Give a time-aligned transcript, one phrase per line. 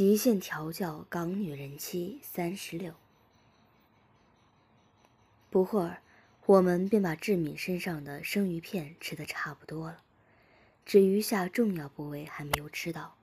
[0.00, 2.94] 极限调教港女人妻三十六。
[5.50, 6.00] 不会儿，
[6.46, 10.02] 我们便把志敏身上的生鱼片吃得差不多了，
[10.86, 13.18] 只余下重要部位还没有吃到。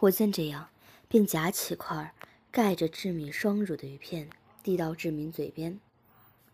[0.00, 0.68] 我见这样，
[1.08, 2.14] 便夹起块
[2.50, 4.28] 盖着志敏双乳的鱼片，
[4.62, 5.80] 递到志敏嘴边。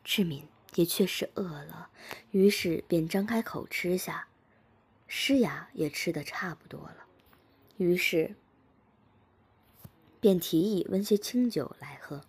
[0.05, 0.47] 志敏
[0.77, 1.91] 也确实饿了，
[2.31, 4.29] 于是便张开口吃下。
[5.09, 7.07] 诗雅也吃得差不多了，
[7.79, 8.37] 于是。
[10.23, 12.25] 便提议温些清酒来喝，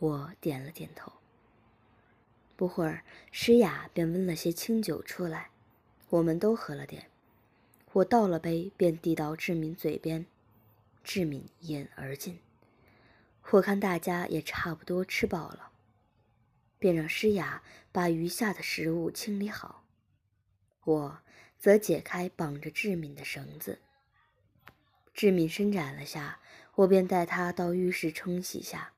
[0.00, 1.12] 我点了点头。
[2.56, 5.50] 不会儿，诗雅便温了些清酒出来，
[6.08, 7.08] 我们都喝了点。
[7.92, 10.26] 我倒了杯，便递到志敏嘴边，
[11.04, 12.40] 志敏一饮而尽。
[13.52, 15.70] 我看大家也差不多吃饱了，
[16.80, 19.84] 便让诗雅把余下的食物清理好，
[20.82, 21.20] 我
[21.56, 23.78] 则解开绑着志敏的绳子。
[25.14, 26.40] 志敏伸展了下。
[26.80, 28.94] 我便带他到浴室冲洗下，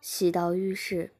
[0.00, 1.12] 洗到浴室，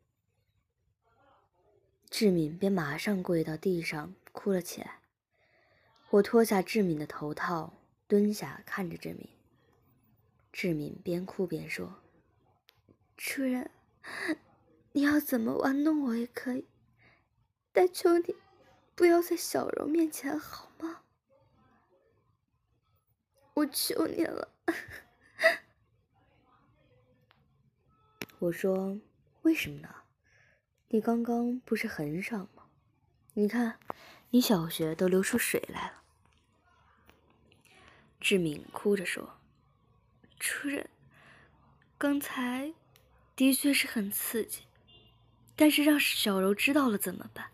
[2.09, 5.01] 志敏便马上跪到地上哭了起来。
[6.09, 7.75] 我脱下志敏的头套，
[8.07, 9.29] 蹲下看着志敏。
[10.53, 12.01] 志敏边哭边说
[13.19, 13.71] ：“主人，
[14.93, 16.67] 你要怎么玩弄我也可以，
[17.73, 18.35] 但求你
[18.95, 21.03] 不要在小柔面前好吗？
[23.53, 24.49] 我求你了。”
[28.45, 28.99] 我说
[29.43, 29.89] ：“为什么呢？
[30.89, 32.65] 你刚刚不是很爽吗？
[33.33, 33.79] 你看，
[34.31, 36.03] 你小穴都流出水来了。”
[38.21, 39.39] 志敏哭着说
[40.39, 40.91] ：“主任，
[41.97, 42.75] 刚才
[43.35, 44.65] 的确是很刺激，
[45.57, 47.51] 但是让小柔知道了怎么办？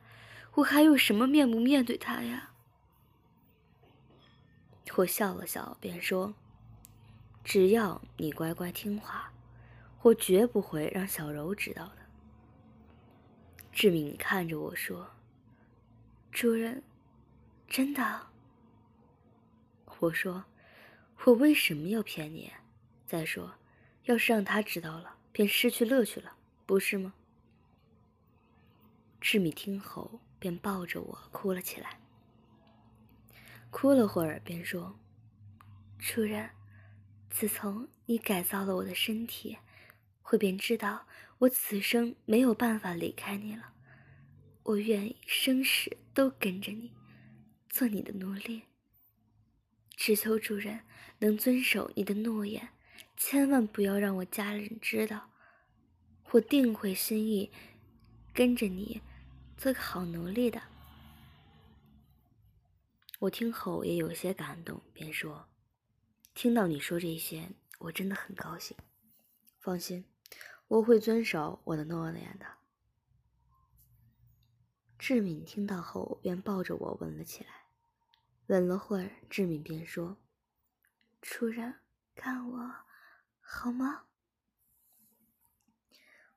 [0.55, 2.51] 我还有什么面目面对她呀？”
[4.97, 6.35] 我笑了笑，便说
[7.45, 9.33] ：“只要你乖乖听话。”
[10.03, 11.97] 我绝不会让小柔知道的。
[13.73, 15.11] 志敏看着我说
[16.33, 16.83] ：“主人，
[17.69, 18.29] 真的？”
[20.01, 20.45] 我说
[21.25, 22.51] ：“我为什么要骗你？
[23.07, 23.55] 再说，
[24.05, 27.13] 要是让他知道了，便失去乐趣了，不是吗？”
[29.21, 32.01] 志敏听后，便抱着我哭了起来。
[33.71, 34.99] 哭了会儿，便说
[36.01, 36.51] ：“主人，
[37.29, 39.59] 自从你改造了我的身体。”
[40.31, 41.09] 会便知道
[41.39, 43.73] 我此生没有办法离开你了，
[44.63, 46.93] 我愿意生死都跟着你，
[47.69, 48.63] 做你的奴隶。
[49.97, 50.83] 只求主人
[51.19, 52.69] 能遵守你的诺言，
[53.17, 55.33] 千万不要让我家人知道，
[56.31, 57.51] 我定会心意
[58.33, 59.03] 跟着你，
[59.57, 60.63] 做个好奴隶的。
[63.19, 65.49] 我听后也有些感动，便说
[66.35, 68.77] ：“听到你说这些，我真的很高兴。
[69.59, 70.05] 放心。”
[70.71, 72.47] 我会遵守我的诺言的。
[74.97, 77.51] 志敏听到后，便抱着我吻了起来。
[78.47, 80.19] 吻了会儿，志敏便说
[81.21, 81.81] ：“主人，
[82.15, 82.75] 看我
[83.41, 84.05] 好吗？”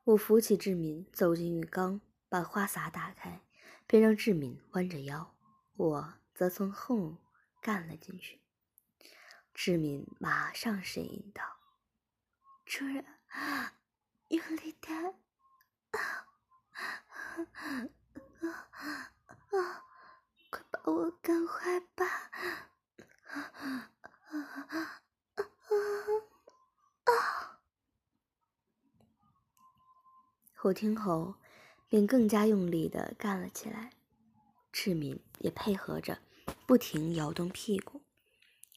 [0.04, 3.44] 我扶起志敏，走进浴缸，把花洒打开，
[3.86, 5.36] 便让志敏弯着腰，
[5.76, 7.18] 我则从后
[7.62, 8.42] 干了进去。
[9.54, 11.44] 志敏马上呻吟道
[12.66, 13.06] ：“主人。”
[14.34, 15.16] 用力点，
[15.92, 16.00] 啊
[16.72, 17.08] 啊
[19.52, 19.86] 啊！
[20.50, 22.06] 快把我干坏吧！
[23.28, 23.92] 啊啊
[24.70, 25.02] 啊
[27.04, 27.62] 啊！
[30.64, 31.36] 我听后，
[31.88, 33.92] 便更加用力的干了起来。
[34.72, 36.20] 志敏也配合着，
[36.66, 38.02] 不停摇动屁股。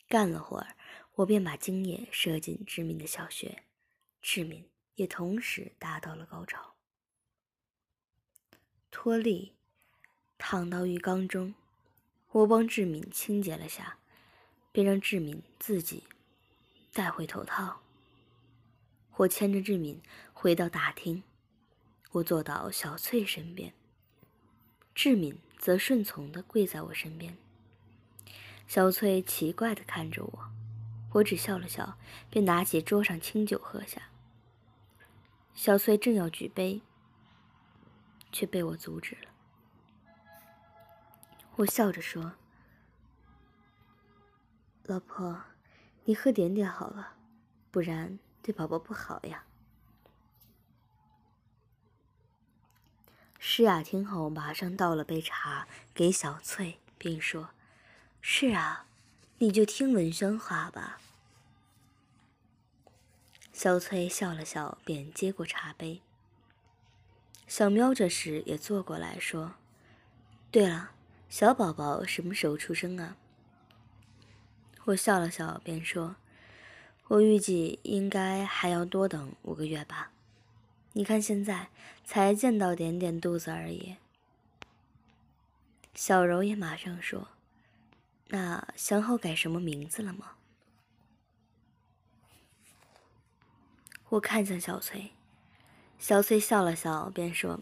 [0.07, 0.77] 干了会儿，
[1.15, 3.65] 我便把精液射进志敏的小穴。
[4.21, 4.71] 志敏。
[4.97, 6.75] 也同时达到了高潮。
[8.91, 9.53] 脱力，
[10.37, 11.55] 躺到浴缸中，
[12.33, 13.99] 我帮志敏清洁了下，
[14.73, 16.05] 便让志敏自己
[16.93, 17.81] 戴回头套。
[19.17, 20.01] 我牵着志敏
[20.35, 21.23] 回到大厅，
[22.13, 23.73] 我坐到小翠身边，
[24.95, 27.37] 志敏则顺从地跪在我身边。
[28.67, 30.51] 小翠奇怪地看着我，
[31.13, 31.99] 我只笑了笑，
[32.29, 34.11] 便拿起桌上清酒喝下。
[35.57, 36.83] 小翠正要举杯，
[38.31, 39.31] 却被我阻止了。
[41.57, 42.35] 我笑着说
[44.85, 45.45] ：“老婆，
[46.05, 47.15] 你喝点点好了，
[47.71, 49.45] 不然对宝宝不好呀。”
[53.41, 57.49] 诗雅听后，马上倒了杯茶给小翠，并说
[58.21, 58.85] ：“是啊，
[59.39, 61.01] 你就听文轩话吧。”
[63.59, 66.03] 小翠笑了笑，便接过茶杯。
[67.49, 69.55] 小喵这时也坐过来说
[70.53, 70.91] ：“对了，
[71.31, 73.17] 小宝宝什么时候出生啊？”
[74.85, 76.17] 我笑了笑，便说
[77.09, 80.13] ：“我预计应该还要多等五个月吧。
[80.93, 81.71] 你看现在
[82.05, 83.97] 才见到点点肚子而已。”
[85.97, 87.29] 小柔也马上说
[88.29, 90.33] ：“那想好改什么名字了吗？”
[94.11, 95.13] 我看向小翠，
[95.99, 97.61] 小翠笑了笑，便说：“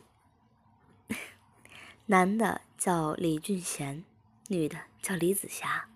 [2.07, 4.05] 男的叫李俊贤，
[4.49, 5.89] 女的叫李子霞。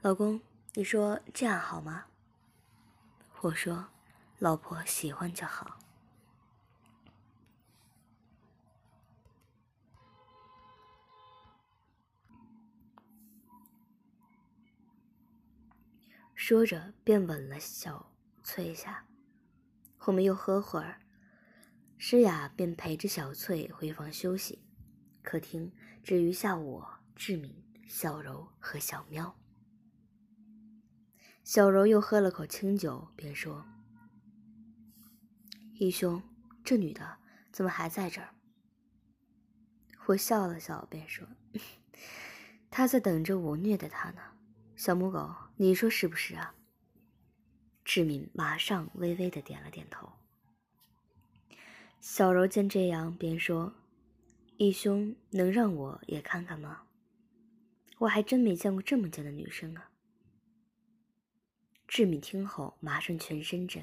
[0.00, 0.40] 老公，
[0.74, 2.04] 你说这样好吗？”
[3.42, 3.88] 我说
[4.38, 5.78] ：“老婆喜欢就好。”
[16.36, 18.10] 说着，便吻了小
[18.48, 19.04] 翠下。
[20.06, 21.02] 我们又喝会儿，
[21.98, 24.64] 诗雅便陪着小翠回房休息。
[25.22, 25.70] 客厅
[26.02, 29.38] 只余下我、志敏、小柔和小喵。
[31.44, 33.66] 小柔又喝了口清酒，便说
[35.78, 36.22] ：“义兄，
[36.64, 37.18] 这女的
[37.52, 38.34] 怎么还在这儿？”
[40.06, 41.28] 我笑了笑，便说
[42.70, 44.22] ：“她在等着我虐待她呢。”
[44.74, 46.54] 小母狗，你说是不是啊？
[47.88, 50.12] 志敏马上微微的点了点头。
[52.02, 53.72] 小柔见这样，便说
[54.58, 56.82] ：“义兄，能让我也看看吗？
[58.00, 59.90] 我还真没见过这么贱的女生啊。”
[61.88, 63.82] 志敏听后，马上全身震，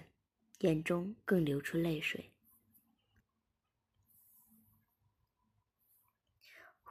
[0.59, 2.29] 眼中更流出泪水。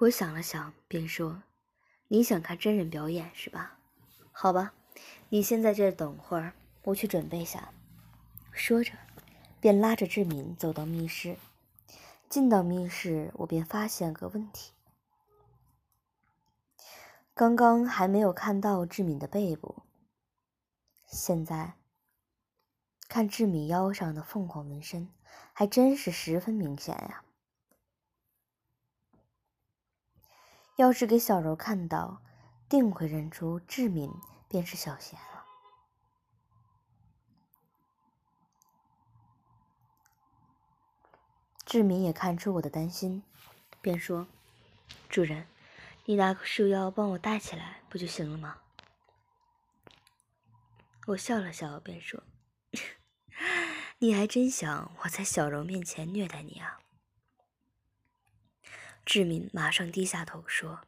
[0.00, 1.44] 我想了想，便说
[2.08, 3.78] ：“你想看真人表演是吧？”
[4.34, 4.74] 好吧，
[5.28, 7.72] 你先在这等会儿，我去准备下。
[8.52, 8.92] 说着，
[9.60, 11.36] 便拉着志敏走到密室。
[12.28, 14.72] 进到密室，我便发现个问题：
[17.32, 19.82] 刚刚还没有看到志敏的背部，
[21.06, 21.74] 现在
[23.08, 25.08] 看志敏腰上的凤凰纹身，
[25.52, 27.22] 还真是十分明显呀。
[30.76, 32.20] 要是给小柔看到，
[32.68, 34.10] 定会认出志敏
[34.48, 35.44] 便是小贤了。
[41.74, 43.24] 志敏也看出我的担心，
[43.80, 44.28] 便说
[45.10, 45.48] ：“主人，
[46.04, 48.58] 你拿个束腰帮我戴起来不就行了吗？”
[51.08, 52.22] 我笑了笑，便说
[53.98, 56.78] ：“你还真想我在小柔面前虐待你啊？”
[59.04, 60.82] 志敏马上低下头说。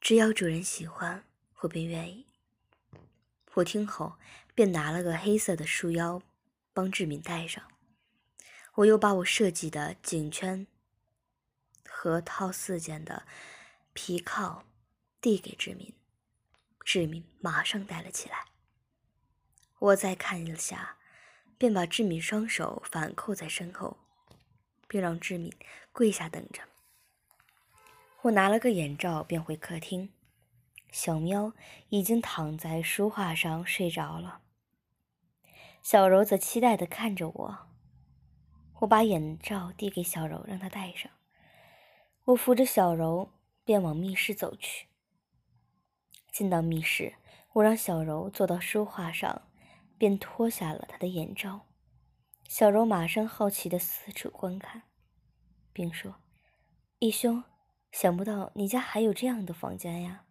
[0.00, 1.22] 只要主人喜欢，
[1.60, 2.26] 我便愿意。
[3.54, 4.16] 我听后，
[4.56, 6.20] 便拿了个黑色的束腰，
[6.72, 7.62] 帮志敏戴上。
[8.76, 10.66] 我又把我设计的颈圈
[11.88, 13.26] 和套四件的
[13.94, 14.64] 皮铐
[15.20, 15.94] 递给志敏，
[16.84, 18.44] 志敏马上戴了起来。
[19.78, 20.98] 我再看了下，
[21.56, 23.96] 便把志敏双手反扣在身后，
[24.86, 25.50] 并让志敏
[25.92, 26.62] 跪下等着。
[28.22, 30.12] 我拿了个眼罩，便回客厅。
[30.92, 31.54] 小喵
[31.88, 34.42] 已经躺在书画上睡着了。
[35.82, 37.65] 小柔则期待地看着我。
[38.80, 41.10] 我把眼罩递给小柔，让她戴上。
[42.24, 43.30] 我扶着小柔，
[43.64, 44.86] 便往密室走去。
[46.32, 47.14] 进到密室，
[47.54, 49.42] 我让小柔坐到书画上，
[49.96, 51.66] 便脱下了她的眼罩。
[52.48, 54.82] 小柔马上好奇地四处观看，
[55.72, 56.16] 并说
[57.00, 57.44] ：“义兄。”
[57.92, 60.26] 想不到你家还有这样的房间呀！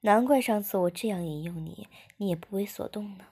[0.00, 3.28] 难怪上次我这样引诱你，你也不为所动呢。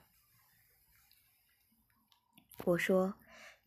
[2.63, 3.13] 我说，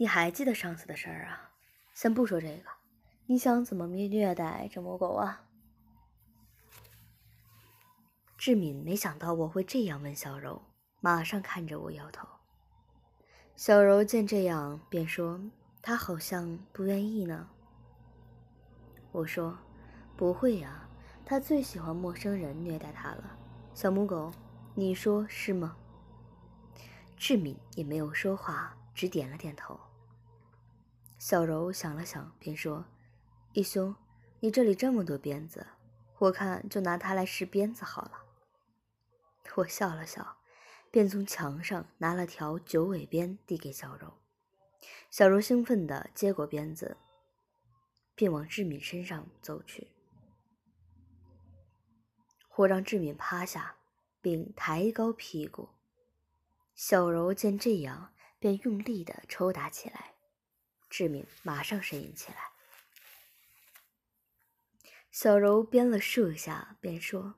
[0.03, 1.53] 你还记得上次的事儿啊？
[1.95, 2.69] 先不说这个，
[3.27, 5.45] 你想怎么虐虐待这母狗啊？
[8.37, 10.61] 志敏没想到我会这样问小柔，
[10.99, 12.27] 马上看着我摇头。
[13.55, 15.41] 小柔见这样，便说
[15.81, 17.49] ：“她好像不愿意呢。”
[19.13, 19.57] 我说
[20.19, 20.89] ：“不会呀，
[21.25, 23.39] 他最喜欢陌生人虐待他了。”
[23.73, 24.33] 小母狗，
[24.75, 25.77] 你说是吗？
[27.17, 29.79] 志敏也没有说话，只点了点头。
[31.23, 32.85] 小柔想了想，便说
[33.55, 33.95] ：“义兄，
[34.41, 35.65] 你这里这么多鞭子，
[36.19, 38.25] 我看就拿它来试鞭子好了。”
[39.55, 40.39] 我笑了笑，
[40.91, 44.15] 便从墙上拿了条九尾鞭递给小柔。
[45.11, 46.97] 小柔兴奋地接过鞭子。
[48.17, 49.93] 便往志敏身上走去。
[52.57, 53.77] 我让志敏趴下，
[54.21, 55.69] 并抬高屁股，
[56.75, 60.12] 小柔见这样，便用力的抽打起来。
[60.93, 62.53] 志敏马上呻吟起来。
[65.11, 67.37] 小柔编了数下，便说：“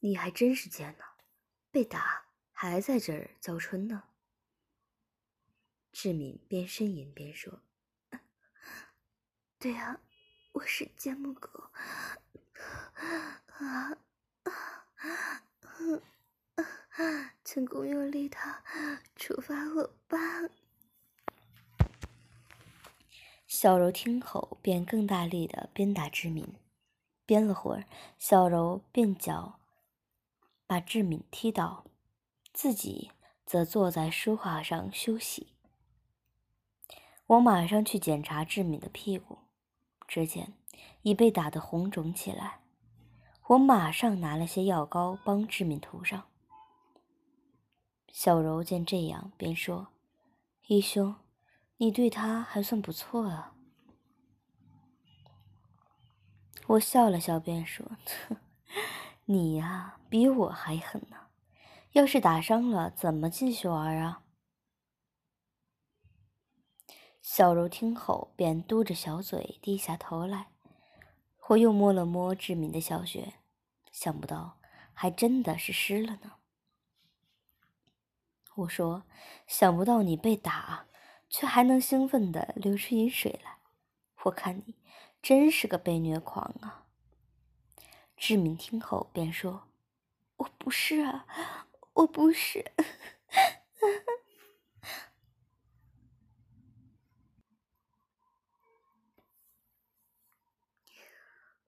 [0.00, 1.04] 你还真是贱呢，
[1.70, 4.04] 被打还在这儿叫春呢。”
[5.92, 7.60] 志敏边呻吟边说
[9.60, 10.00] ：“对呀，
[10.52, 11.70] 我是贱母狗，
[13.48, 13.98] 啊
[14.44, 14.86] 啊，
[17.44, 18.38] 请公用力的
[19.14, 20.16] 处罚我吧。”
[23.48, 26.54] 小柔听后，便更大力的鞭打志敏。
[27.24, 27.86] 鞭了会儿，
[28.18, 29.58] 小柔便脚
[30.66, 31.84] 把志敏踢倒，
[32.52, 33.10] 自己
[33.46, 35.54] 则坐在书画上休息。
[37.26, 39.38] 我马上去检查志敏的屁股，
[40.06, 40.52] 只见
[41.00, 42.60] 已被打得红肿起来。
[43.48, 46.28] 我马上拿了些药膏帮志敏涂上。
[48.08, 49.88] 小柔见这样，便说
[50.68, 51.16] ：“义兄。”
[51.78, 53.54] 你对他还算不错啊！
[56.66, 57.86] 我笑了笑，便说
[59.26, 61.28] ：“你呀，比我还狠呢。
[61.92, 64.24] 要是打伤了，怎么继续玩啊？”
[67.22, 70.48] 小柔听后，便嘟着小嘴，低下头来。
[71.48, 73.34] 我又摸了摸志敏的小穴，
[73.92, 74.58] 想不到
[74.92, 76.32] 还真的是湿了呢。
[78.56, 79.04] 我说
[79.46, 80.86] ：“想不到你被打。”
[81.28, 83.58] 却还能兴奋地流出饮水来，
[84.24, 84.74] 我看你
[85.20, 86.86] 真是个被虐狂啊！
[88.16, 89.68] 志敏听后便说
[90.36, 91.26] ：“我不是啊，
[91.94, 92.72] 我不是。”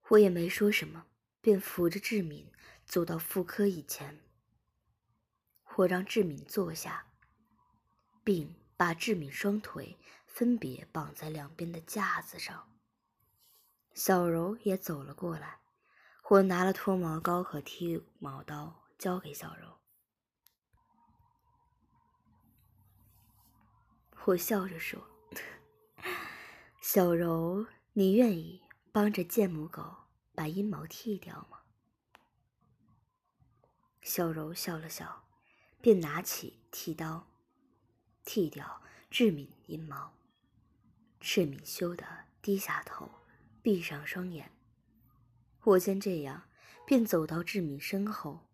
[0.08, 1.06] 我也没说什么，
[1.40, 2.50] 便扶着志敏
[2.84, 4.18] 走到妇科椅前，
[5.76, 7.06] 我让志敏坐下，
[8.24, 8.59] 并。
[8.80, 12.72] 把志敏双腿分别绑在两边的架子上。
[13.92, 15.60] 小柔也走了过来，
[16.30, 19.76] 我拿了脱毛膏和剃毛刀交给小柔。
[24.24, 24.98] 我笑着说
[26.80, 29.94] ：“小柔，你愿意帮着贱母狗
[30.34, 31.60] 把阴毛剃掉吗？”
[34.00, 35.28] 小柔笑了笑，
[35.82, 37.29] 便拿起剃刀。
[38.24, 40.12] 剃掉志敏阴毛，
[41.20, 42.04] 志敏羞得
[42.40, 43.10] 低下头，
[43.62, 44.52] 闭上双眼。
[45.64, 46.44] 我见这样，
[46.86, 48.46] 便走到志敏身后，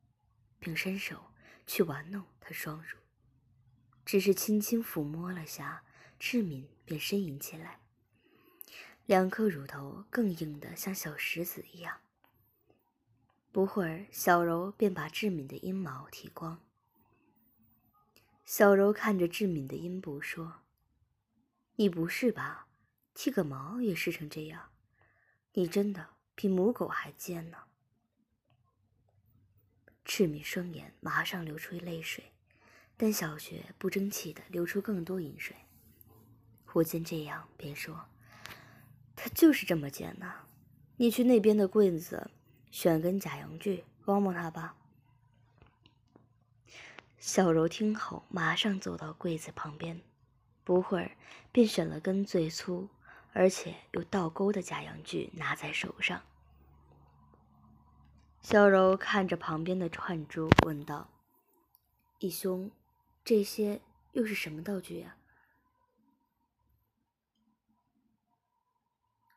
[0.59, 1.33] 并伸手
[1.67, 2.99] 去玩弄她双乳，
[4.05, 5.85] 只是轻轻抚摸了下，
[6.19, 7.81] 志敏便呻吟起来，
[9.05, 12.01] 两颗乳头更硬得像小石子一样。
[13.53, 16.66] 不会儿，小柔便把志敏的阴毛剃光。
[18.47, 20.63] 小柔看着志敏的阴部说
[21.75, 22.69] ：“你不是吧？
[23.13, 24.71] 剃个毛也湿成这样，
[25.55, 27.65] 你真的比母狗还贱呢。”
[30.05, 32.33] 志敏双眼马上流出泪水，
[32.97, 35.57] 但小雪不争气的流出更多饮水。
[36.73, 38.09] 我见这样，便说
[39.17, 40.33] ：“他就是这么贱呢。
[40.99, 42.31] 你去那边的柜子
[42.71, 44.77] 选根假阳具，帮帮他吧。”
[47.19, 50.01] 小柔听后，马上走到柜子旁边，
[50.63, 51.17] 不会儿
[51.51, 52.89] 便选了根最粗
[53.33, 56.23] 而且有倒钩的假阳具拿在手上。
[58.41, 61.11] 小柔看着旁边的串珠，问道
[62.21, 62.71] ：“义兄，
[63.25, 63.81] 这些
[64.13, 65.17] 又是什么道具呀？”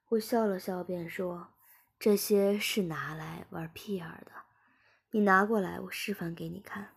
[0.10, 1.54] 我笑了笑，便说
[1.98, 4.32] ：“这些是拿来玩屁眼的，
[5.12, 6.94] 你拿过来，我示范给你看。”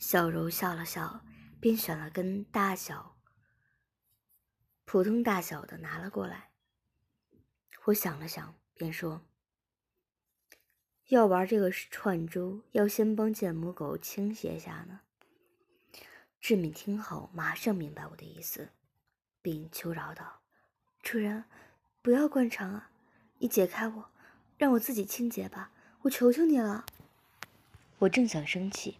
[0.00, 1.20] 小柔笑了笑，
[1.60, 3.16] 便选了根大小、
[4.86, 6.48] 普通大小的拿了过来。
[7.84, 9.20] 我想了想，便说
[11.08, 15.00] ：“要玩这个串珠，要先帮贱母狗倾斜下呢。”
[16.40, 18.70] 志敏听后，马上明白我的意思，
[19.42, 20.40] 并求饶道
[21.04, 21.44] ：“主人，
[22.00, 22.90] 不要灌肠啊！
[23.38, 24.10] 你解开我，
[24.56, 26.86] 让我自己清洁吧，我求求你了。”
[28.00, 28.96] 我正想生气。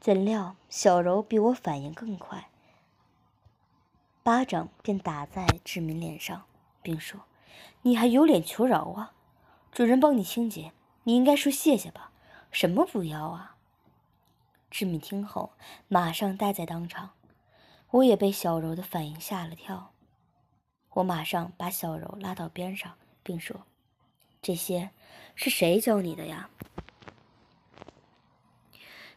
[0.00, 2.48] 怎料小柔比我反应更快，
[4.22, 6.44] 巴掌便打在志敏脸上，
[6.82, 7.22] 并说
[7.82, 9.12] ：“你还有脸求饶啊？
[9.72, 10.72] 主人帮你清洁，
[11.04, 12.10] 你应该说谢谢吧？
[12.50, 13.56] 什么不要啊？”
[14.70, 15.52] 志敏听后
[15.88, 17.10] 马上呆在当场，
[17.90, 19.92] 我也被小柔的反应吓了跳。
[20.94, 23.62] 我马上把小柔拉到边上，并说
[24.42, 24.90] ：“这些
[25.34, 26.50] 是谁教你的呀？”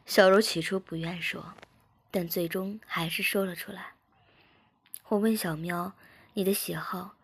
[0.08, 1.54] 小柔起初不愿说，
[2.10, 3.92] 但最终还是说了出来。
[5.10, 5.92] 我问小喵
[6.34, 7.18] ：“你的喜好？”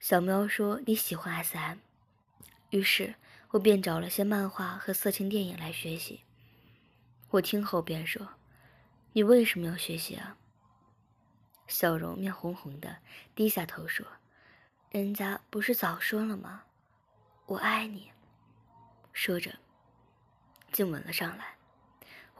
[0.00, 1.78] 小喵说：“你喜欢 S.M。”
[2.70, 3.16] 于是
[3.50, 6.22] 我便找了些漫画和色情电影来学习。
[7.28, 8.30] 我听后便说
[9.12, 10.38] ：“你为什么要学习啊？”
[11.68, 12.96] 小柔面红红的，
[13.34, 14.06] 低下头说
[14.90, 16.64] ：“人家不是早说了吗？
[17.44, 18.10] 我爱你。”
[19.12, 19.58] 说着，
[20.72, 21.56] 竟吻了上来。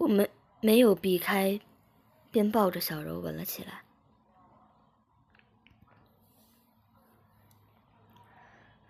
[0.03, 0.29] 我们
[0.61, 1.61] 没有避开，
[2.33, 3.85] 便抱着小柔吻了起来。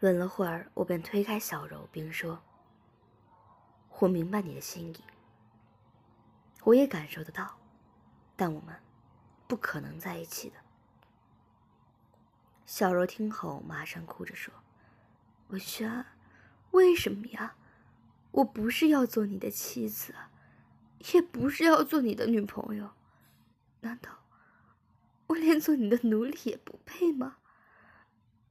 [0.01, 2.43] 吻了会儿，我便推开小柔，并说
[4.01, 5.05] ：“我明白你的心意，
[6.65, 7.59] 我也感受得到，
[8.35, 8.75] 但我们
[9.47, 10.57] 不可能在一起的。”
[12.65, 14.55] 小柔听后，马上哭着说
[15.49, 16.07] ：“文轩，
[16.71, 17.57] 为什么呀？
[18.31, 20.15] 我不是要做你的妻子，
[21.13, 22.93] 也不是要做你的女朋友，
[23.81, 24.25] 难道
[25.29, 27.39] 我连做你的奴隶也不配吗？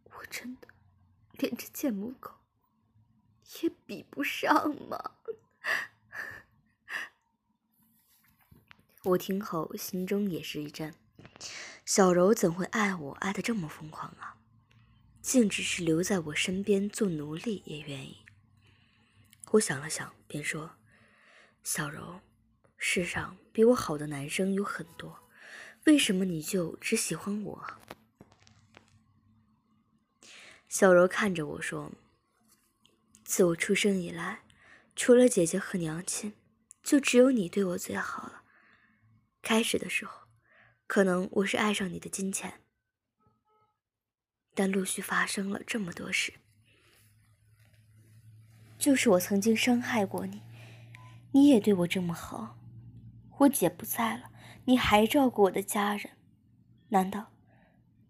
[0.05, 0.67] 我真的……”
[1.39, 2.35] 连这贱母狗
[3.61, 5.15] 也比不上吗？
[9.05, 10.93] 我听后心中也是一震，
[11.83, 14.37] 小柔怎会爱我爱的这么疯狂啊？
[15.21, 18.19] 竟只是留在我身边做奴隶也愿意。
[19.51, 20.77] 我想了想，便说
[21.63, 22.21] ：“小柔，
[22.83, 25.29] 世上比我好的男生有很多，
[25.85, 27.63] 为什么你就只喜欢我？”
[30.67, 31.91] 小柔看着我说
[33.23, 34.41] ：“自我出生以来，
[34.95, 36.33] 除了姐姐和娘亲，
[36.81, 38.41] 就只有你对我最好了。
[39.43, 40.23] 开始的时候，
[40.87, 42.61] 可能我是爱上你的金钱，
[44.55, 46.33] 但陆续发生了这么多事，
[48.79, 50.41] 就是我曾经伤害过你，
[51.31, 52.57] 你也对我这么好。
[53.41, 54.29] 我姐不在了，
[54.65, 56.11] 你还照顾我的家人，
[56.89, 57.31] 难道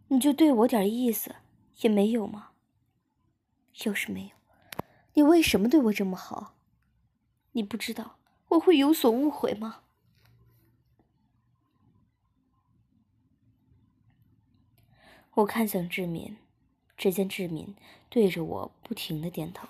[0.09, 1.35] 你就对我点意思
[1.81, 2.49] 也没有吗？”
[3.85, 4.35] 要是没有，
[5.13, 6.55] 你为什么对我这么好？
[7.53, 8.17] 你不知道
[8.49, 9.83] 我会有所误会吗？
[15.35, 16.37] 我看向志敏，
[16.97, 17.73] 只见志敏
[18.09, 19.65] 对着我不停的点头。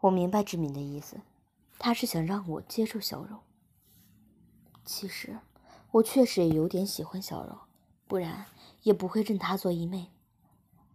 [0.00, 1.20] 我明白志敏的意思，
[1.78, 3.38] 他是想让我接受小柔。
[4.84, 5.38] 其实
[5.92, 7.58] 我确实也有点喜欢小柔，
[8.06, 8.46] 不然
[8.82, 10.10] 也不会认她做义妹。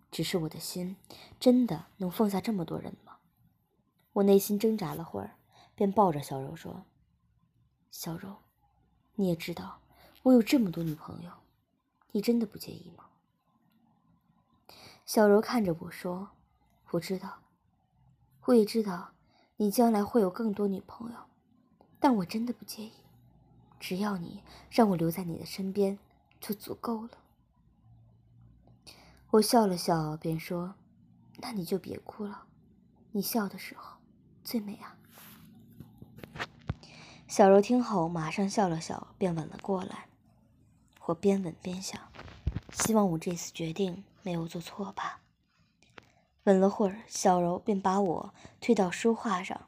[0.10, 0.96] 只是我的心
[1.40, 3.18] 真的能放下这么多人吗？
[4.14, 5.36] 我内心挣扎了会儿，
[5.76, 6.86] 便抱着小柔说
[7.92, 8.38] ：“小柔，
[9.16, 9.80] 你也知道
[10.24, 11.32] 我有这么多女朋友，
[12.14, 13.06] 你真的不介意吗？”
[15.06, 16.30] 小柔看着我说
[16.92, 17.40] ：“我知道，
[18.46, 19.12] 我也知道
[19.58, 21.18] 你将来会有更多女朋友，
[22.00, 22.94] 但我真的不介意，
[23.80, 25.98] 只要你让我留在你的身边
[26.40, 27.10] 就足够了。”
[29.32, 30.76] 我笑了笑，便说
[31.42, 32.46] ：“那你就别哭了，
[33.12, 33.98] 你笑的时候
[34.44, 34.98] 最美啊。”
[37.28, 40.08] 小柔听后马上笑了笑，便吻了过来。
[41.08, 42.00] 我边吻边想，
[42.72, 45.20] 希望我这次决定没有做错吧。
[46.46, 49.68] 吻了会儿，小柔便把我推到书画上，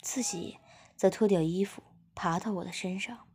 [0.00, 0.58] 自己
[0.96, 1.84] 则脱掉衣服
[2.16, 3.28] 爬到我的身上。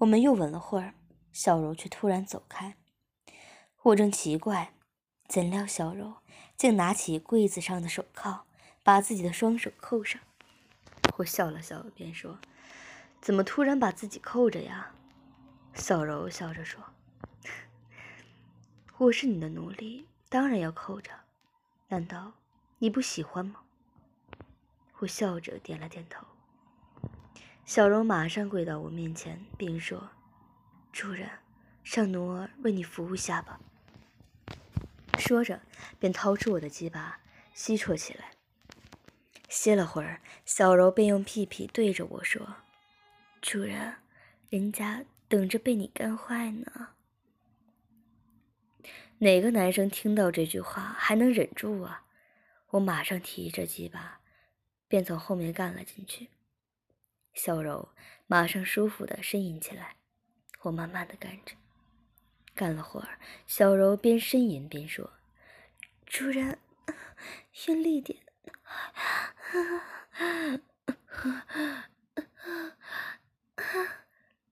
[0.00, 0.94] 我们又吻了会儿，
[1.30, 2.74] 小柔却突然走开。
[3.82, 4.72] 我正奇怪，
[5.28, 6.16] 怎料小柔
[6.56, 8.46] 竟拿起柜子上的手铐，
[8.82, 10.22] 把自己的双手扣上。
[11.18, 12.38] 我笑了笑，便说
[13.20, 14.94] ：“怎么突然把自己扣着呀？”
[15.74, 16.82] 小柔笑着说
[18.96, 21.10] ：“我是你的奴隶，当然要扣着。
[21.88, 22.32] 难道
[22.78, 23.60] 你不喜欢吗？”
[25.00, 26.26] 我笑着点了点头。
[27.70, 30.10] 小柔马上跪到我面前，并说
[30.90, 31.30] ：“主人，
[31.84, 33.60] 让奴儿为你服务下吧。”
[35.20, 35.60] 说着，
[36.00, 37.20] 便掏出我的鸡巴
[37.54, 38.32] 吸啜起来。
[39.48, 42.56] 歇了会儿，小柔便用屁屁对着我说
[43.40, 43.94] ：“主人，
[44.48, 46.88] 人家等着被你干坏呢。”
[49.18, 52.02] 哪个男生听到这句话还能忍住啊？
[52.70, 54.18] 我马上提着鸡巴，
[54.88, 56.30] 便从后面干了进去。
[57.32, 57.88] 小柔
[58.26, 59.96] 马上舒服的呻吟起来，
[60.62, 61.56] 我慢慢的干着。
[62.54, 65.10] 干了会儿，小柔边呻吟边说
[66.04, 66.58] ：“主人，
[67.66, 68.18] 用力点，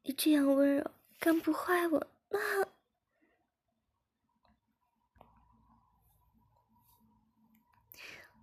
[0.03, 2.07] 你这样温柔，干不坏我。”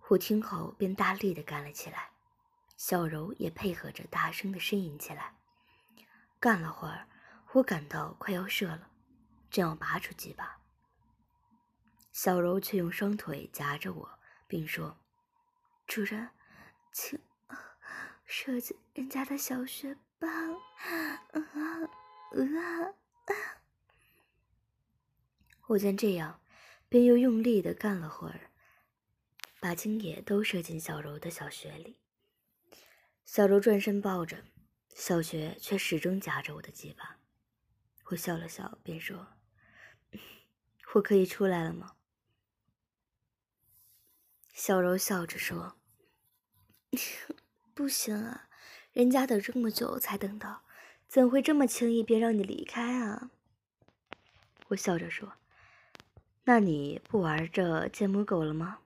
[0.08, 2.10] 我听后便大力的干了起来，
[2.76, 5.34] 小柔也配合着大声的呻吟起来。
[6.38, 7.08] 干了会儿，
[7.52, 8.90] 我感到快要射了，
[9.50, 10.60] 正要拔出几把，
[12.12, 14.98] 小柔却用双腿夹着我，并说
[15.88, 16.30] ：“主人，
[16.92, 17.18] 请
[18.26, 20.28] 射进人家的小穴吧。”
[20.86, 21.90] 啊啊！
[25.68, 26.40] 我见这样，
[26.88, 28.52] 便又用力的干了会儿，
[29.58, 31.98] 把精液都射进小柔的小穴里。
[33.26, 34.44] 小柔转身抱着。
[34.94, 37.18] 小雪却始终夹着我的鸡巴，
[38.06, 39.34] 我笑了笑，便说
[40.94, 41.96] ：“我可以出来了吗？”
[44.54, 45.76] 小柔笑着说
[47.74, 48.48] ：“不行啊，
[48.94, 50.62] 人家等这么久才等到，
[51.06, 53.30] 怎会这么轻易便让你离开啊？”
[54.68, 55.34] 我笑着说
[56.44, 58.78] ：“那你不玩这贱母狗了吗？”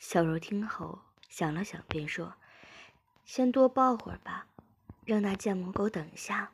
[0.00, 2.34] 小柔听后想了想，便说
[3.24, 4.46] ：“先多抱会儿吧。”
[5.04, 6.52] 让那贱母狗等一下。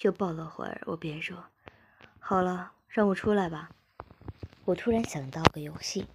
[0.00, 1.44] 又抱了会儿，我便说
[2.18, 3.70] ：“好了，让我出来吧。”
[4.66, 6.06] 我突然想到个游戏，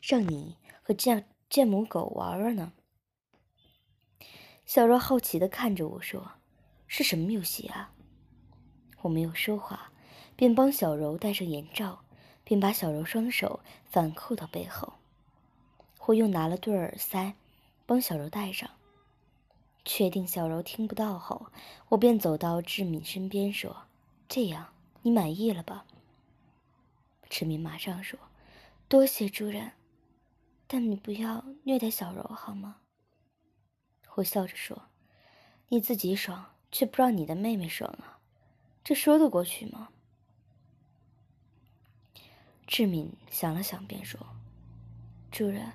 [0.00, 2.72] 让你和贱贱母狗玩玩呢。
[4.64, 6.32] 小柔好奇的看着我说
[6.88, 7.92] ：“是什么游戏啊？”
[9.02, 9.92] 我没有说话，
[10.34, 12.04] 便帮小柔戴上眼罩，
[12.42, 14.94] 并把小柔双手反扣到背后。
[16.06, 17.34] 我又拿了对耳塞，
[17.86, 18.70] 帮小柔戴上。
[19.84, 21.46] 确定小柔听不到后，
[21.90, 23.84] 我便走到志敏身边说
[24.28, 25.84] ：“这样你满意了吧？”
[27.28, 28.18] 志敏马上说
[28.88, 29.72] ：“多谢主人，
[30.66, 32.76] 但你不要虐待小柔好吗？”
[34.16, 34.84] 我笑着说
[35.68, 38.18] ：“你自己爽，却不让你的妹妹爽啊，
[38.82, 39.90] 这说得过去吗？”
[42.66, 44.18] 志敏想了想，便说
[45.30, 45.74] ：“主人，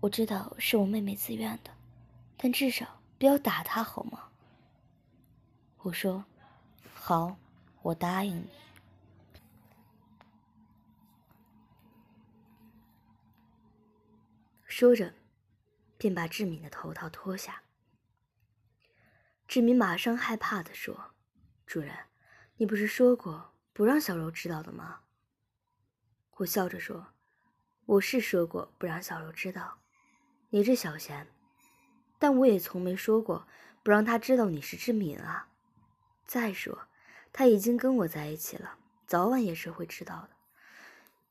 [0.00, 1.70] 我知道是我妹妹自愿的，
[2.36, 4.30] 但至少……”不要打她好吗？
[5.82, 6.24] 我说
[6.94, 7.36] ：“好，
[7.82, 8.48] 我答应你。”
[14.64, 15.12] 说着，
[15.98, 17.60] 便把志敏的头套脱下。
[19.46, 21.10] 志敏马上害怕的说
[21.66, 21.94] ：“主人，
[22.56, 25.00] 你不是说过不让小柔知道的吗？”
[26.36, 27.08] 我笑着说
[27.84, 29.76] ：“我是说过不让小柔知道，
[30.50, 31.26] 你这小贤。”
[32.20, 33.48] 但我也从没说过
[33.82, 35.48] 不让他知道你是志敏啊。
[36.26, 36.86] 再说，
[37.32, 40.30] 他已经跟我在一起了，早晚也是会知道的。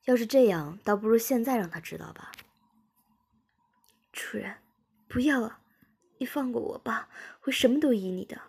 [0.06, 2.32] 要是这样，倒不如现在让他知道吧。
[4.12, 4.58] 主人，
[5.08, 5.62] 不要啊！
[6.18, 7.08] 你放过我吧，
[7.44, 8.42] 我什么都依你的，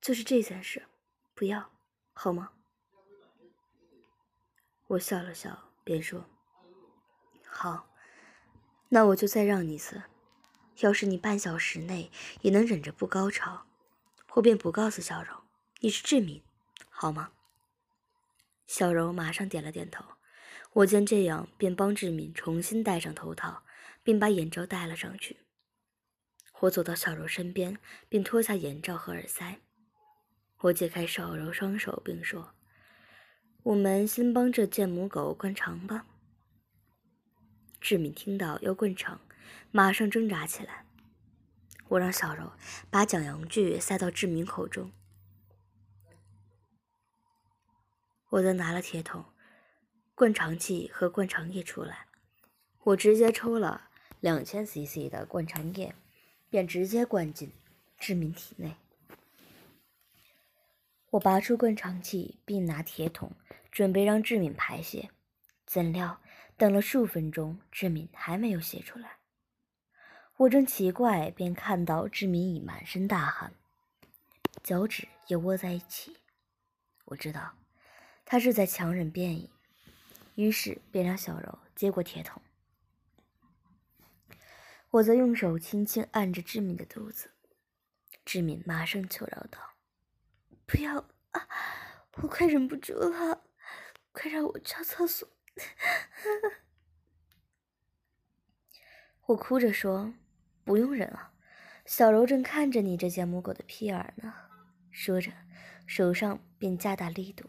[0.00, 0.86] 就是这件事，
[1.34, 1.70] 不要，
[2.14, 2.50] 好吗？
[4.86, 6.24] 我笑了笑，便说
[7.46, 7.88] ：“好，
[8.88, 10.02] 那我就再让你一次。”
[10.80, 12.10] 要是你半小时内
[12.42, 13.64] 也能忍着不高潮，
[14.34, 15.44] 我便不告诉小柔
[15.80, 16.42] 你是志敏，
[16.90, 17.30] 好吗？
[18.66, 20.04] 小柔马上点了点头。
[20.74, 23.62] 我见这样，便帮志敏重新戴上头套，
[24.02, 25.38] 并把眼罩戴了上去。
[26.60, 27.78] 我走到小柔身边，
[28.10, 29.60] 并脱下眼罩和耳塞。
[30.58, 32.54] 我解开小柔双手，并说
[33.64, 36.04] ：“我们先帮这贱母狗灌肠吧。”
[37.86, 39.20] 志敏听到要灌肠。
[39.70, 40.84] 马上挣扎起来。
[41.86, 42.50] 我让小柔
[42.90, 44.90] 把蒋阳具塞到志敏口中，
[48.30, 49.26] 我则拿了铁桶、
[50.16, 52.08] 灌肠器和灌肠液出来。
[52.82, 55.94] 我直接抽了两千 CC 的灌肠液，
[56.50, 57.52] 便直接灌进
[57.96, 58.74] 志敏体内。
[61.10, 63.30] 我拔出灌肠器，并拿铁桶
[63.70, 65.10] 准备让志敏排泄，
[65.64, 66.20] 怎料
[66.56, 69.18] 等了数分钟，志敏还没有写出来。
[70.38, 73.52] 我正奇怪，便看到志敏已满身大汗，
[74.62, 76.16] 脚趾也窝在一起。
[77.06, 77.56] 我知道
[78.24, 79.50] 他是在强忍便意，
[80.34, 82.40] 于是便让小柔接过铁桶。
[84.90, 87.30] 我则用手轻轻按着志敏的肚子，
[88.24, 89.74] 志敏马上求饶道
[90.64, 90.98] ：“不要
[91.32, 91.48] 啊，
[92.14, 93.44] 我快忍不住了，
[94.12, 95.28] 快让我上厕所。”
[99.26, 100.14] 我哭着说。
[100.64, 101.32] 不用忍了，
[101.84, 104.34] 小柔正看着你这贱母狗的屁眼呢。
[104.90, 105.30] 说着，
[105.86, 107.48] 手上便加大力度。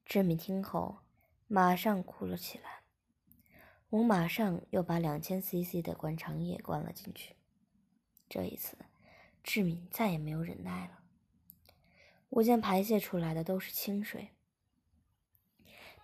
[0.07, 1.01] 志敏听后，
[1.47, 2.81] 马上哭了起来。
[3.91, 7.37] 我马上又把两千 CC 的灌肠液灌了进去。
[8.27, 8.79] 这一次，
[9.43, 11.03] 志敏再也没有忍耐了。
[12.31, 14.31] 我见排泄出来的都是清水，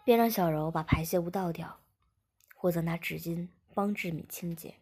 [0.05, 1.81] 便让小柔把排泄物倒掉，
[2.55, 4.77] 或者拿纸巾帮志敏清洁。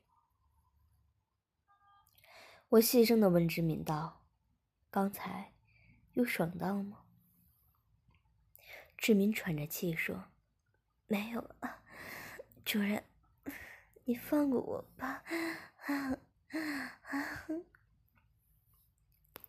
[2.70, 4.22] 我细声的问志敏道
[4.90, 5.52] ：“刚才
[6.12, 6.98] 有爽到吗？”
[8.96, 10.26] 志敏喘着气说
[11.08, 11.82] ：“没有啊，
[12.64, 13.02] 主人，
[14.04, 15.24] 你放过我吧。”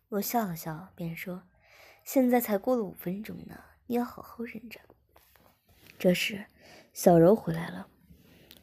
[0.08, 1.44] 我笑了笑，便说
[2.04, 4.80] ：“现在才过了五分钟呢，你要好好忍着。”
[5.98, 6.46] 这时，
[6.92, 7.88] 小柔回来了，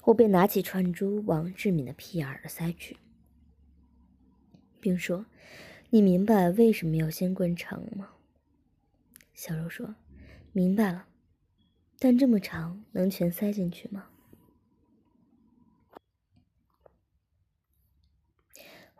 [0.05, 2.97] 我便拿起串珠往志敏的屁眼儿塞去。
[4.79, 5.25] 并说
[5.91, 8.11] ：“你明白为什么要先灌肠吗？”
[9.33, 9.95] 小柔说
[10.53, 11.07] ：“明白了，
[11.99, 14.09] 但这么长，能全塞进去吗？”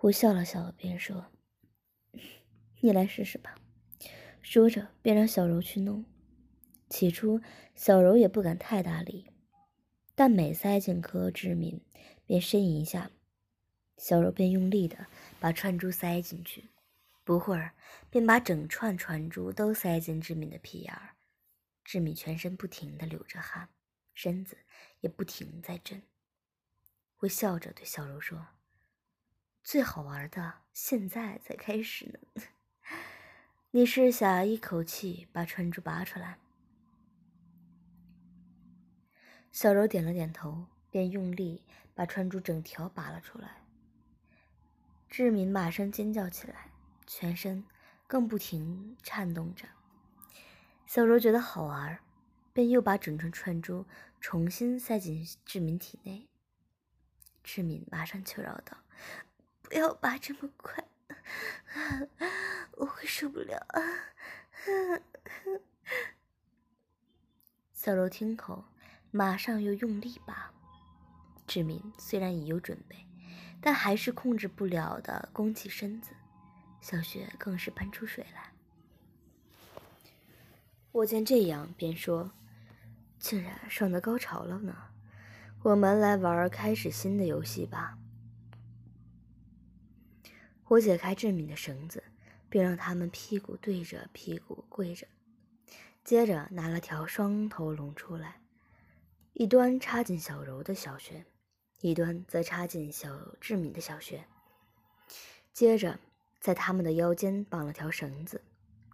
[0.01, 1.27] 我笑了笑，便说
[2.81, 3.55] ：“你来试试吧。”
[4.41, 6.05] 说着，便让小柔去弄。
[6.89, 7.41] 起初，
[7.75, 9.25] 小柔也不敢太大力，
[10.19, 11.79] 但每塞进颗志敏，
[12.25, 13.10] 便呻吟一下，
[13.95, 15.08] 小柔便用力的。
[15.39, 16.65] 把串珠塞进去，
[17.23, 17.73] 不会儿
[18.10, 21.15] 便把整串串珠都塞进志敏的屁眼儿。
[21.86, 23.69] 志敏全身不停的流着汗，
[24.13, 24.58] 身子
[24.99, 26.03] 也不停在震。
[27.19, 28.45] 我笑着对小柔说
[29.63, 32.43] ：“最好玩的现在才开始呢，
[33.71, 36.39] 你试下一口气把串珠拔出来。”
[39.51, 43.63] 小柔点了点头，便用力把串珠整条拔了出来。
[45.09, 46.71] 志敏马上尖叫起来，
[47.07, 47.65] 全身
[48.07, 49.67] 更不停颤动着。
[50.85, 51.99] 小柔觉得好玩，
[52.53, 53.85] 便又把整串串珠
[54.21, 56.27] 重新塞进志敏体内。
[57.43, 58.77] 志敏马上求饶道
[59.63, 60.88] ：“不要拔这么快，
[62.73, 63.67] 我会受不了。
[67.73, 68.65] ”小柔听后，
[69.12, 70.52] 马上又用力拔。
[71.48, 72.95] 志敏虽然已有准备。
[73.62, 76.13] 但还是控制不了的，弓起身子，
[76.80, 78.54] 小雪更是喷出水来。
[80.93, 82.32] 我见这样，便说
[83.19, 84.74] ：“竟然上到高潮了呢，
[85.62, 87.98] 我们来玩开始新的游戏吧。”
[90.69, 92.02] 我解开志敏的绳子，
[92.50, 95.06] 并让他们屁股对着屁股跪着，
[96.06, 98.38] 接着拿了条双头龙出来，
[99.39, 101.25] 一端插进小柔的小穴。
[101.80, 104.28] 一端则插进小志敏的小穴，
[105.54, 105.97] 接着
[106.41, 108.43] 在他们的腰间绑了条绳子，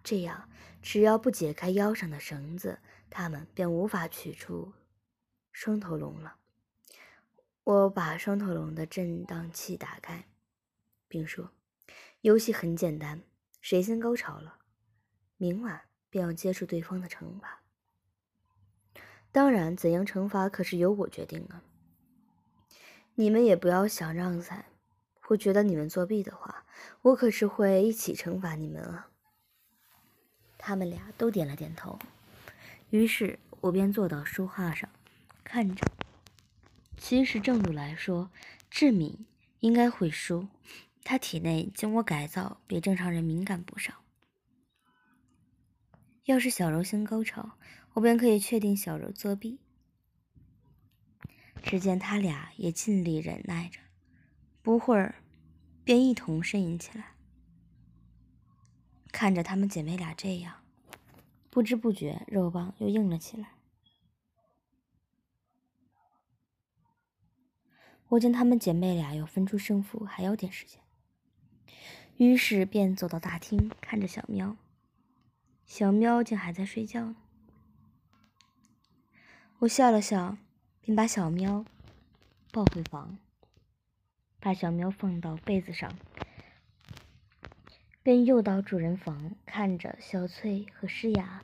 [0.04, 0.48] 这样
[0.84, 2.78] 只要不解开腰上的绳子，
[3.10, 4.72] 他们便无法取出
[5.52, 6.38] 双头龙了。
[7.64, 10.28] 我把双头龙的震荡器打开，
[11.08, 11.50] 并说
[12.22, 13.24] ：“游戏很简单，
[13.62, 14.60] 谁先高潮了，
[15.38, 15.82] 明晚
[16.12, 17.64] 便要接受对方的惩罚。
[19.36, 21.62] 当然，怎样惩罚可是由我决定啊。”
[23.16, 24.68] 你们也不要想让赛，
[25.28, 26.64] 我觉得你们作弊的话，
[27.02, 29.10] 我可是会一起惩罚你们啊。
[30.58, 32.00] 他们俩都点了点头，
[32.92, 34.90] 于是我便坐到书画上，
[35.44, 35.86] 看着。
[36.96, 38.30] 其实正路来说，
[38.72, 39.26] 志敏
[39.60, 40.48] 应该会输，
[41.04, 43.96] 他体内经过改造，比正常人敏感不少。
[46.24, 47.58] 要是小柔先高潮，
[47.96, 49.60] 我便可以确定小柔作弊。
[51.64, 53.80] 只见他俩也尽力忍耐着，
[54.62, 55.16] 不会儿，
[55.84, 57.16] 便一同呻吟起来。
[59.12, 60.62] 看着她们姐妹俩这样，
[61.50, 63.54] 不知不觉肉棒又硬了起来。
[68.10, 70.80] 我见她们姐妹俩要分出胜负还要点时间，
[72.18, 74.56] 于是便走到大厅，看着小喵。
[75.66, 77.16] 小喵竟还在睡觉呢。
[79.60, 80.38] 我笑了笑。
[80.82, 81.66] 便把小喵
[82.52, 83.18] 抱回房，
[84.40, 85.92] 把小喵放到被子上，
[88.04, 91.44] 便又到主人房看着小翠和诗雅。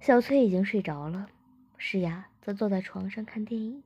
[0.00, 1.28] 小翠已经睡着了，
[1.76, 3.82] 诗雅则坐在床上看电影。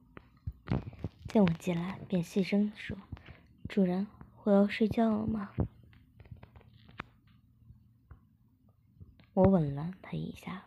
[1.26, 2.96] 见我进来，便细声说
[3.68, 4.06] ：“主人，
[4.44, 5.50] 我要睡觉了吗？”
[9.34, 10.66] 我吻了他一下。